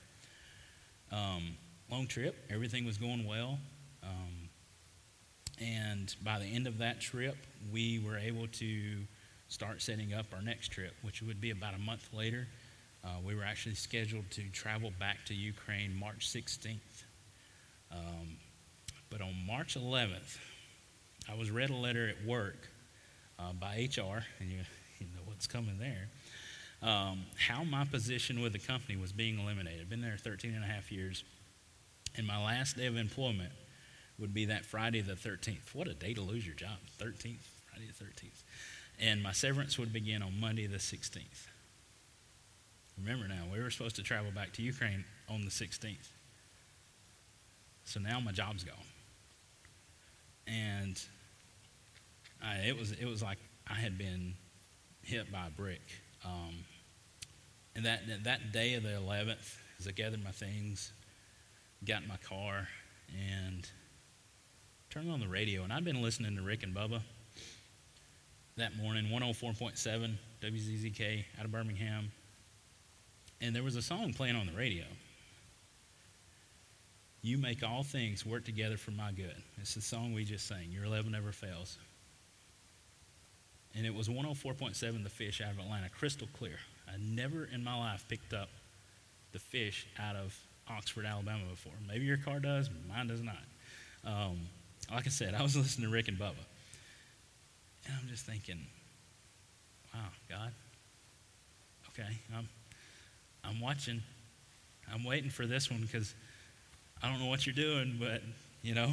[1.11, 1.57] Um,
[1.91, 3.59] long trip, everything was going well.
[4.03, 4.51] Um,
[5.63, 7.37] and by the end of that trip,
[7.73, 8.99] we were able to
[9.49, 12.47] start setting up our next trip, which would be about a month later.
[13.05, 17.05] Uh, we were actually scheduled to travel back to Ukraine March 16th.
[17.93, 18.37] Um,
[19.11, 20.39] but on March 11th,
[21.31, 22.69] I was read a letter at work
[23.39, 24.59] uh, by HR, and you,
[24.99, 26.09] you, know what's coming there,
[26.83, 29.81] um, how my position with the company was being eliminated.
[29.81, 31.25] I've been there 13 and a half years,
[32.17, 33.53] and my last day of employment
[34.19, 35.75] would be that Friday the 13th.
[35.75, 38.43] What a day to lose your job, 13th, Friday the 13th.
[38.99, 41.47] And my severance would begin on Monday the 16th.
[42.99, 46.09] Remember now, we were supposed to travel back to Ukraine on the 16th.
[47.85, 48.75] So now my job's gone.
[50.47, 51.01] And
[52.43, 54.35] I, it, was, it was like I had been
[55.03, 55.83] hit by a brick.
[56.25, 56.65] Um,
[57.75, 60.93] and that, that day of the 11th, as I gathered my things,
[61.85, 62.69] got in my car,
[63.15, 63.69] and
[64.89, 65.63] turned on the radio.
[65.63, 67.03] And I'd been listening to Rick and Bubba
[68.57, 72.11] that morning, 104.7 WZZK out of Birmingham.
[73.43, 74.85] And there was a song playing on the radio.
[77.21, 79.37] You make all things work together for my good.
[79.61, 80.71] It's the song we just sang.
[80.71, 81.77] Your love never fails.
[83.75, 86.57] And it was 104.7 The Fish out of Atlanta, crystal clear.
[86.89, 88.49] I never in my life picked up
[89.33, 90.35] the fish out of
[90.71, 91.75] Oxford, Alabama before.
[91.87, 93.43] Maybe your car does, mine does not.
[94.03, 94.39] Um,
[94.91, 96.37] like I said, I was listening to Rick and Bubba.
[97.87, 98.59] And I'm just thinking,
[99.95, 100.53] wow, God,
[101.91, 102.49] okay, I'm,
[103.45, 104.03] I'm watching.
[104.93, 106.15] I'm waiting for this one because
[107.03, 108.23] I don't know what you're doing, but,
[108.63, 108.91] you know,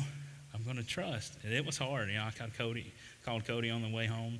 [0.53, 1.37] I'm going to trust.
[1.43, 2.09] And it was hard.
[2.09, 2.93] You know, I called Cody,
[3.25, 4.39] called Cody on the way home,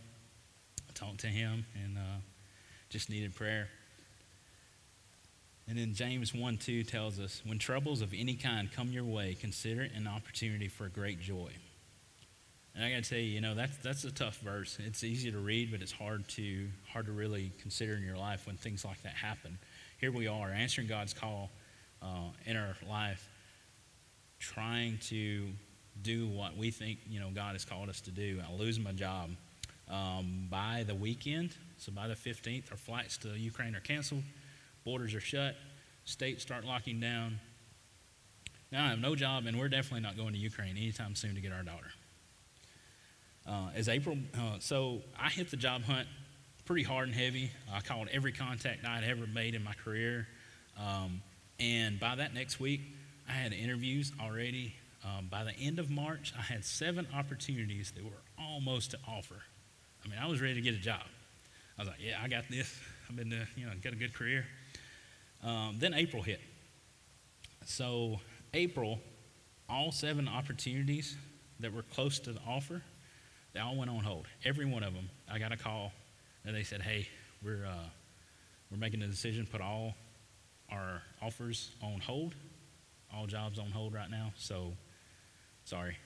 [0.94, 2.20] talked to him, and uh,
[2.90, 3.68] just needed prayer.
[5.68, 9.36] And then James 1 2 tells us when troubles of any kind come your way,
[9.40, 11.52] consider it an opportunity for great joy.
[12.76, 14.80] And I got to tell you, you know, that's, that's a tough verse.
[14.84, 18.48] It's easy to read, but it's hard to, hard to really consider in your life
[18.48, 19.60] when things like that happen.
[20.00, 21.52] Here we are, answering God's call
[22.02, 23.30] uh, in our life,
[24.40, 25.48] trying to
[26.02, 28.42] do what we think, you know, God has called us to do.
[28.46, 29.30] I lose my job.
[29.92, 34.24] Um, by the weekend, so by the 15th, our flights to Ukraine are canceled,
[34.84, 35.56] borders are shut,
[36.06, 37.40] states start locking down.
[38.72, 41.42] Now I have no job, and we're definitely not going to Ukraine anytime soon to
[41.42, 41.92] get our daughter
[43.48, 44.18] uh, as April.
[44.38, 46.08] Uh, so I hit the job hunt
[46.66, 47.52] pretty hard and heavy.
[47.72, 50.28] I called every contact I had ever made in my career.
[50.80, 51.22] Um,
[51.60, 52.82] and by that next week,
[53.28, 54.76] I had interviews already.
[55.04, 59.36] Um, by the end of March, I had seven opportunities that were almost to offer.
[60.04, 61.04] I mean, I was ready to get a job.
[61.78, 62.74] I was like, yeah, I got this.
[63.10, 64.46] I've been, uh, you know, got a good career.
[65.44, 66.40] Um, then April hit.
[67.66, 68.20] So,
[68.54, 69.00] April,
[69.70, 71.18] all seven opportunities
[71.60, 72.82] that were close to the offer
[73.54, 74.26] They all went on hold.
[74.44, 75.10] Every one of them.
[75.32, 75.92] I got a call
[76.46, 77.08] and they said, hey,
[77.44, 77.90] we're, uh,
[78.72, 79.96] we're making a decision, put all
[80.72, 82.34] our offers on hold,
[83.14, 84.34] all jobs on hold right now.
[84.38, 84.74] So,
[85.66, 85.98] sorry.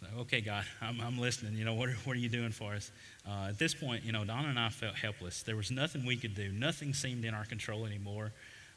[0.00, 1.54] So, okay, God, I'm, I'm listening.
[1.54, 2.90] You know, what are, what are you doing for us?
[3.26, 5.42] Uh, at this point, you know, Donna and I felt helpless.
[5.42, 6.52] There was nothing we could do.
[6.52, 8.32] Nothing seemed in our control anymore.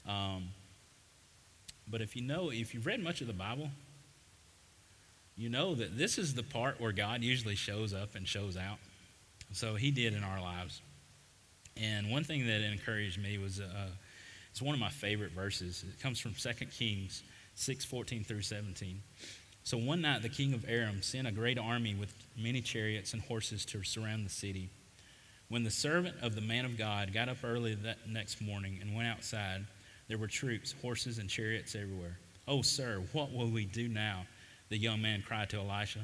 [0.07, 0.49] Um,
[1.89, 3.69] but if you know, if you've read much of the Bible,
[5.38, 8.80] you know that this is the part where God usually shows up and shows out.
[9.54, 10.82] So he did in our lives.
[11.80, 13.88] And one thing that encouraged me was uh,
[14.52, 15.86] it's one of my favorite verses.
[15.88, 17.23] It comes from 2 Kings
[17.56, 19.02] 6 14 through 17.
[19.63, 23.21] So one night the king of Aram sent a great army with many chariots and
[23.21, 24.69] horses to surround the city.
[25.50, 28.95] When the servant of the man of God got up early that next morning and
[28.95, 29.65] went outside,
[30.08, 32.17] there were troops, horses, and chariots everywhere.
[32.47, 34.26] Oh, sir, what will we do now?
[34.69, 36.01] The young man cried to Elisha.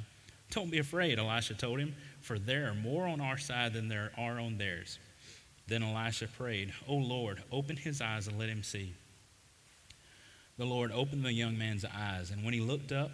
[0.51, 4.11] Don't be afraid, Elisha told him, for there are more on our side than there
[4.17, 4.99] are on theirs.
[5.67, 8.93] Then Elisha prayed, O Lord, open his eyes and let him see.
[10.57, 13.11] The Lord opened the young man's eyes, and when he looked up,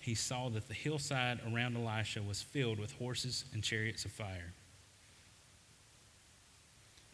[0.00, 4.52] he saw that the hillside around Elisha was filled with horses and chariots of fire.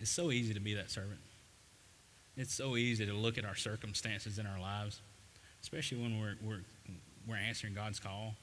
[0.00, 1.20] It's so easy to be that servant.
[2.36, 5.00] It's so easy to look at our circumstances in our lives,
[5.60, 6.60] especially when we're, we're,
[7.28, 8.34] we're answering God's call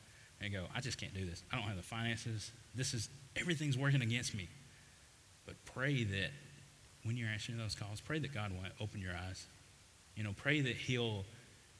[0.41, 1.43] and go, I just can't do this.
[1.51, 2.51] I don't have the finances.
[2.75, 4.49] This is, everything's working against me.
[5.45, 6.31] But pray that
[7.03, 9.45] when you're answering those calls, pray that God will open your eyes.
[10.15, 11.25] You know, pray that He'll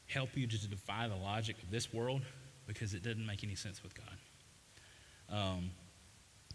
[0.07, 2.21] help you to defy the logic of this world
[2.67, 5.37] because it doesn't make any sense with God.
[5.37, 5.71] Um,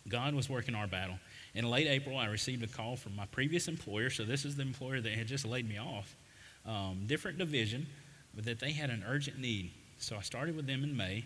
[0.09, 1.19] God was working our battle.
[1.55, 4.11] In late April, I received a call from my previous employer.
[4.11, 6.17] So, this is the employer that had just laid me off.
[6.65, 7.87] Um, different division,
[8.35, 9.73] but that they had an urgent need.
[10.01, 11.25] So, I started with them in May.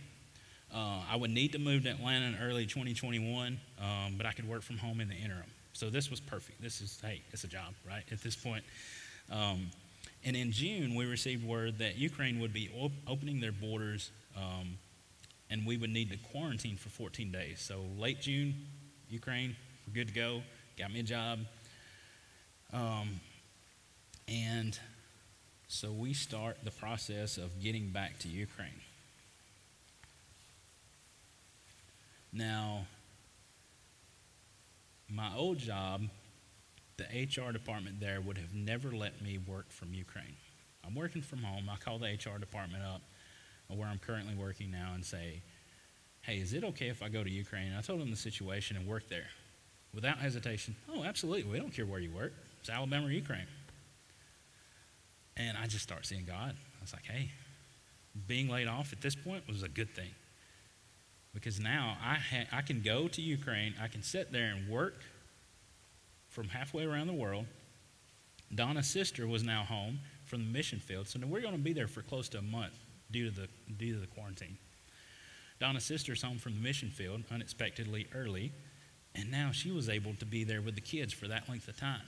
[0.75, 4.49] Uh, I would need to move to Atlanta in early 2021, um, but I could
[4.49, 5.45] work from home in the interim.
[5.73, 6.61] So, this was perfect.
[6.61, 8.03] This is, hey, it's a job, right?
[8.11, 8.65] At this point.
[9.31, 9.71] Um,
[10.25, 14.77] and in June, we received word that Ukraine would be op- opening their borders um,
[15.51, 17.61] and we would need to quarantine for 14 days.
[17.61, 18.55] So, late June,
[19.09, 19.55] Ukraine,
[19.87, 20.43] we're good to go.
[20.77, 21.39] Got me a job.
[22.73, 23.21] Um,
[24.27, 24.77] and
[25.69, 28.81] so we start the process of getting back to Ukraine.
[32.33, 32.87] Now,
[35.09, 36.03] my old job,
[36.97, 40.37] the HR department there would have never let me work from Ukraine.
[40.87, 41.69] I'm working from home.
[41.71, 43.03] I call the HR department up
[43.69, 45.43] where I'm currently working now and say,
[46.23, 47.73] hey, is it okay if I go to Ukraine?
[47.77, 49.27] I told them the situation and work there
[49.95, 50.75] without hesitation.
[50.93, 51.51] Oh, absolutely.
[51.51, 52.33] We don't care where you work.
[52.61, 53.47] It's Alabama or Ukraine.
[55.37, 56.55] And I just start seeing God.
[56.55, 57.31] I was like, hey,
[58.27, 60.11] being laid off at this point was a good thing.
[61.35, 65.01] Because now I, ha- I can go to Ukraine, I can sit there and work
[66.29, 67.47] from halfway around the world.
[68.55, 71.89] Donna's sister was now home from the mission field, so we're going to be there
[71.89, 72.75] for close to a month
[73.11, 74.57] due to the, due to the quarantine.
[75.61, 78.53] Donna's sister's home from the mission field unexpectedly early,
[79.15, 81.77] and now she was able to be there with the kids for that length of
[81.77, 82.03] time.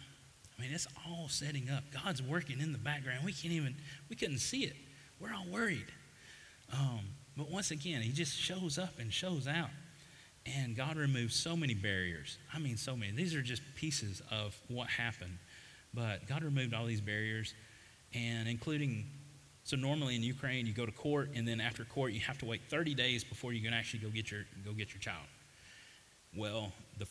[0.57, 1.85] I mean, it's all setting up.
[2.05, 3.25] God's working in the background.
[3.25, 3.77] We can't even,
[4.09, 4.77] we couldn't see it.
[5.21, 5.87] We're all worried.
[6.73, 7.01] Um,
[7.37, 9.71] but once again, He just shows up and shows out.
[10.47, 12.38] And God removes so many barriers.
[12.55, 13.12] I mean, so many.
[13.12, 15.38] These are just pieces of what happened.
[15.92, 17.55] But God removed all these barriers,
[18.14, 19.07] and including
[19.66, 22.45] so normally in Ukraine, you go to court, and then after court, you have to
[22.45, 25.27] wait 30 days before you can actually go get your go get your child.
[26.37, 27.09] Well, the,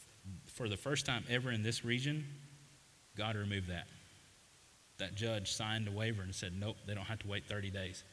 [0.54, 2.26] for the first time ever in this region,
[3.18, 3.88] God removed that.
[4.98, 8.04] That judge signed a waiver and said, nope, they don't have to wait 30 days.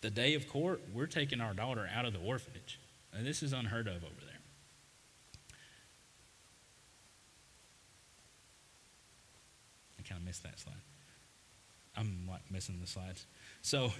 [0.00, 2.78] The day of court, we're taking our daughter out of the orphanage.
[3.12, 4.38] And this is unheard of over there.
[9.98, 10.74] I kind of missed that slide.
[11.96, 13.26] I'm like missing the slides.
[13.60, 13.92] So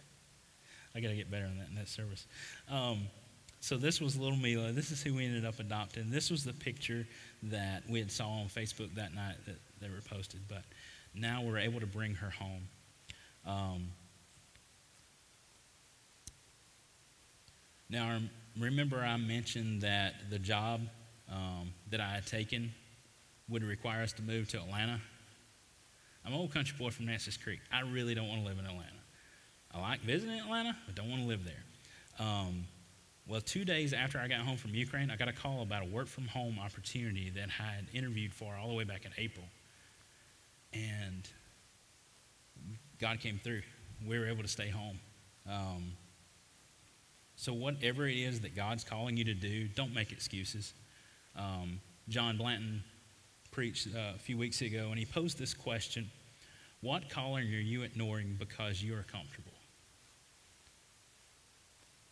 [0.94, 2.26] I got to get better on that in that service.
[2.70, 3.02] Um,
[3.60, 4.72] so this was little Mila.
[4.72, 6.10] This is who we ended up adopting.
[6.10, 7.06] This was the picture
[7.50, 10.40] that we had saw on Facebook that night that they were posted.
[10.48, 10.62] But
[11.14, 12.68] now we're able to bring her home.
[13.46, 13.88] Um,
[17.88, 18.18] now
[18.58, 20.80] remember I mentioned that the job
[21.30, 22.72] um, that I had taken
[23.48, 25.00] would require us to move to Atlanta.
[26.24, 27.60] I'm an old country boy from Nances Creek.
[27.72, 28.90] I really don't want to live in Atlanta.
[29.72, 31.62] I like visiting Atlanta, but don't want to live there.
[32.18, 32.64] Um,
[33.28, 35.86] well, two days after I got home from Ukraine, I got a call about a
[35.86, 39.44] work from home opportunity that I had interviewed for all the way back in April.
[40.72, 41.28] And
[43.00, 43.62] God came through.
[44.06, 44.98] We were able to stay home.
[45.48, 45.92] Um,
[47.38, 50.72] So, whatever it is that God's calling you to do, don't make excuses.
[51.36, 52.82] Um, John Blanton
[53.50, 56.10] preached uh, a few weeks ago, and he posed this question
[56.80, 59.55] What calling are you ignoring because you are comfortable?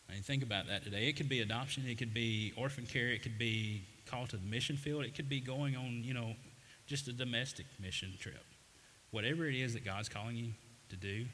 [0.09, 1.07] I mean, think about that today.
[1.07, 4.45] It could be adoption, it could be orphan care, it could be call to the
[4.45, 6.33] mission field, it could be going on, you know,
[6.85, 8.43] just a domestic mission trip.
[9.11, 10.51] Whatever it is that God's calling you
[10.89, 11.25] to do,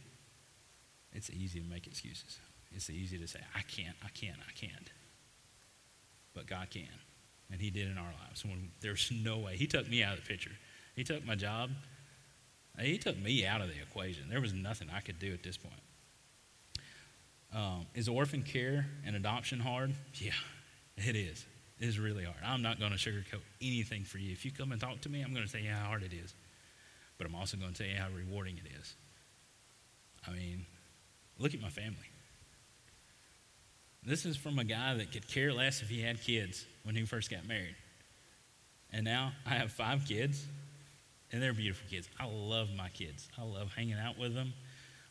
[1.13, 2.39] it's easy to make excuses.
[2.73, 4.91] It's easy to say, I can't, I can't, I can't.
[6.33, 6.87] But God can.
[7.51, 8.45] And He did in our lives.
[8.45, 9.57] When there's no way.
[9.57, 10.51] He took me out of the picture.
[10.95, 11.71] He took my job.
[12.79, 14.29] He took me out of the equation.
[14.29, 15.73] There was nothing I could do at this point.
[17.53, 19.93] Um, is orphan care and adoption hard?
[20.15, 20.31] Yeah,
[20.97, 21.45] it is.
[21.79, 22.37] It is really hard.
[22.45, 24.31] I'm not going to sugarcoat anything for you.
[24.31, 26.13] If you come and talk to me, I'm going to tell you how hard it
[26.13, 26.33] is.
[27.17, 28.95] But I'm also going to tell you how rewarding it is.
[30.27, 30.65] I mean,
[31.39, 31.97] look at my family.
[34.03, 37.05] This is from a guy that could care less if he had kids when he
[37.05, 37.75] first got married.
[38.91, 40.43] And now I have five kids,
[41.31, 42.09] and they're beautiful kids.
[42.19, 43.29] I love my kids.
[43.37, 44.53] I love hanging out with them.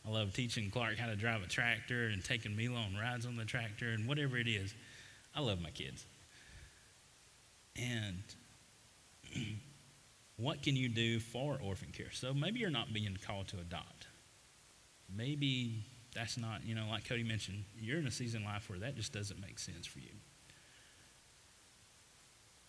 [0.05, 3.35] I love teaching Clark how to drive a tractor and taking Mila on rides on
[3.37, 4.73] the tractor and whatever it is.
[5.35, 6.05] I love my kids.
[7.77, 8.23] And
[10.37, 12.11] what can you do for orphan care?
[12.11, 14.07] So maybe you're not being called to adopt.
[15.15, 15.85] Maybe
[16.15, 18.95] that's not, you know, like Cody mentioned, you're in a season in life where that
[18.95, 20.11] just doesn't make sense for you.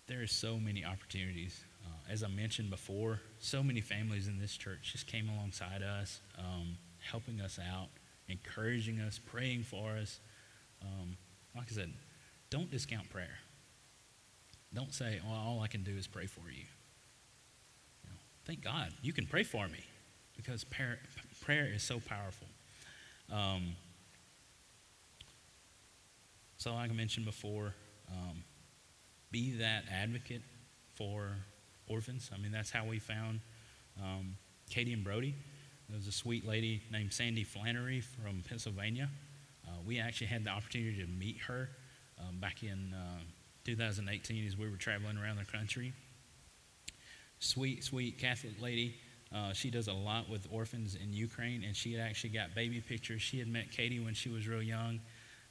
[0.06, 1.64] There are so many opportunities.
[1.84, 6.20] Uh, as I mentioned before, so many families in this church just came alongside us.
[6.38, 6.76] Um,
[7.10, 7.88] helping us out,
[8.28, 10.20] encouraging us, praying for us.
[10.82, 11.16] Um,
[11.56, 11.92] like I said,
[12.50, 13.38] don't discount prayer.
[14.74, 16.64] Don't say, well, all I can do is pray for you.
[18.04, 19.84] you know, thank God you can pray for me
[20.36, 20.98] because prayer,
[21.42, 22.46] prayer is so powerful.
[23.30, 23.76] Um,
[26.56, 27.74] so, like I mentioned before,
[28.10, 28.44] um,
[29.30, 30.42] be that advocate
[30.94, 31.36] for
[31.88, 32.30] orphans.
[32.32, 33.40] I mean, that's how we found
[34.00, 34.36] um,
[34.70, 35.34] Katie and Brody.
[35.92, 39.10] There was a sweet lady named Sandy Flannery from Pennsylvania.
[39.68, 41.68] Uh, we actually had the opportunity to meet her
[42.18, 43.20] um, back in uh,
[43.64, 45.92] 2018 as we were traveling around the country.
[47.40, 48.94] Sweet, sweet Catholic lady.
[49.34, 52.80] Uh, she does a lot with orphans in Ukraine, and she had actually got baby
[52.80, 53.20] pictures.
[53.20, 54.98] She had met Katie when she was real young,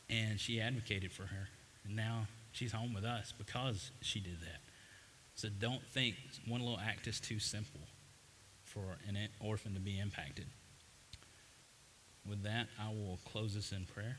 [0.09, 1.49] and she advocated for her.
[1.85, 4.61] And now she's home with us because she did that.
[5.35, 6.15] So don't think
[6.47, 7.81] one little act is too simple
[8.71, 10.45] for an orphan to be impacted.
[12.27, 14.17] With that, I will close this in prayer.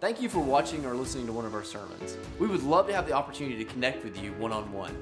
[0.00, 2.16] Thank you for watching or listening to one of our sermons.
[2.38, 4.96] We would love to have the opportunity to connect with you one on one.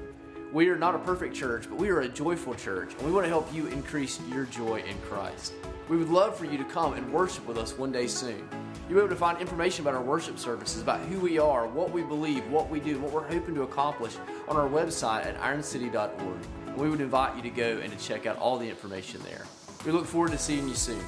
[0.53, 3.25] We are not a perfect church, but we are a joyful church, and we want
[3.25, 5.53] to help you increase your joy in Christ.
[5.89, 8.47] We would love for you to come and worship with us one day soon.
[8.87, 11.91] You'll be able to find information about our worship services, about who we are, what
[11.91, 14.15] we believe, what we do, what we're hoping to accomplish
[14.47, 18.37] on our website at ironcity.org we would invite you to go and to check out
[18.37, 19.45] all the information there.
[19.85, 21.03] We look forward to seeing you soon.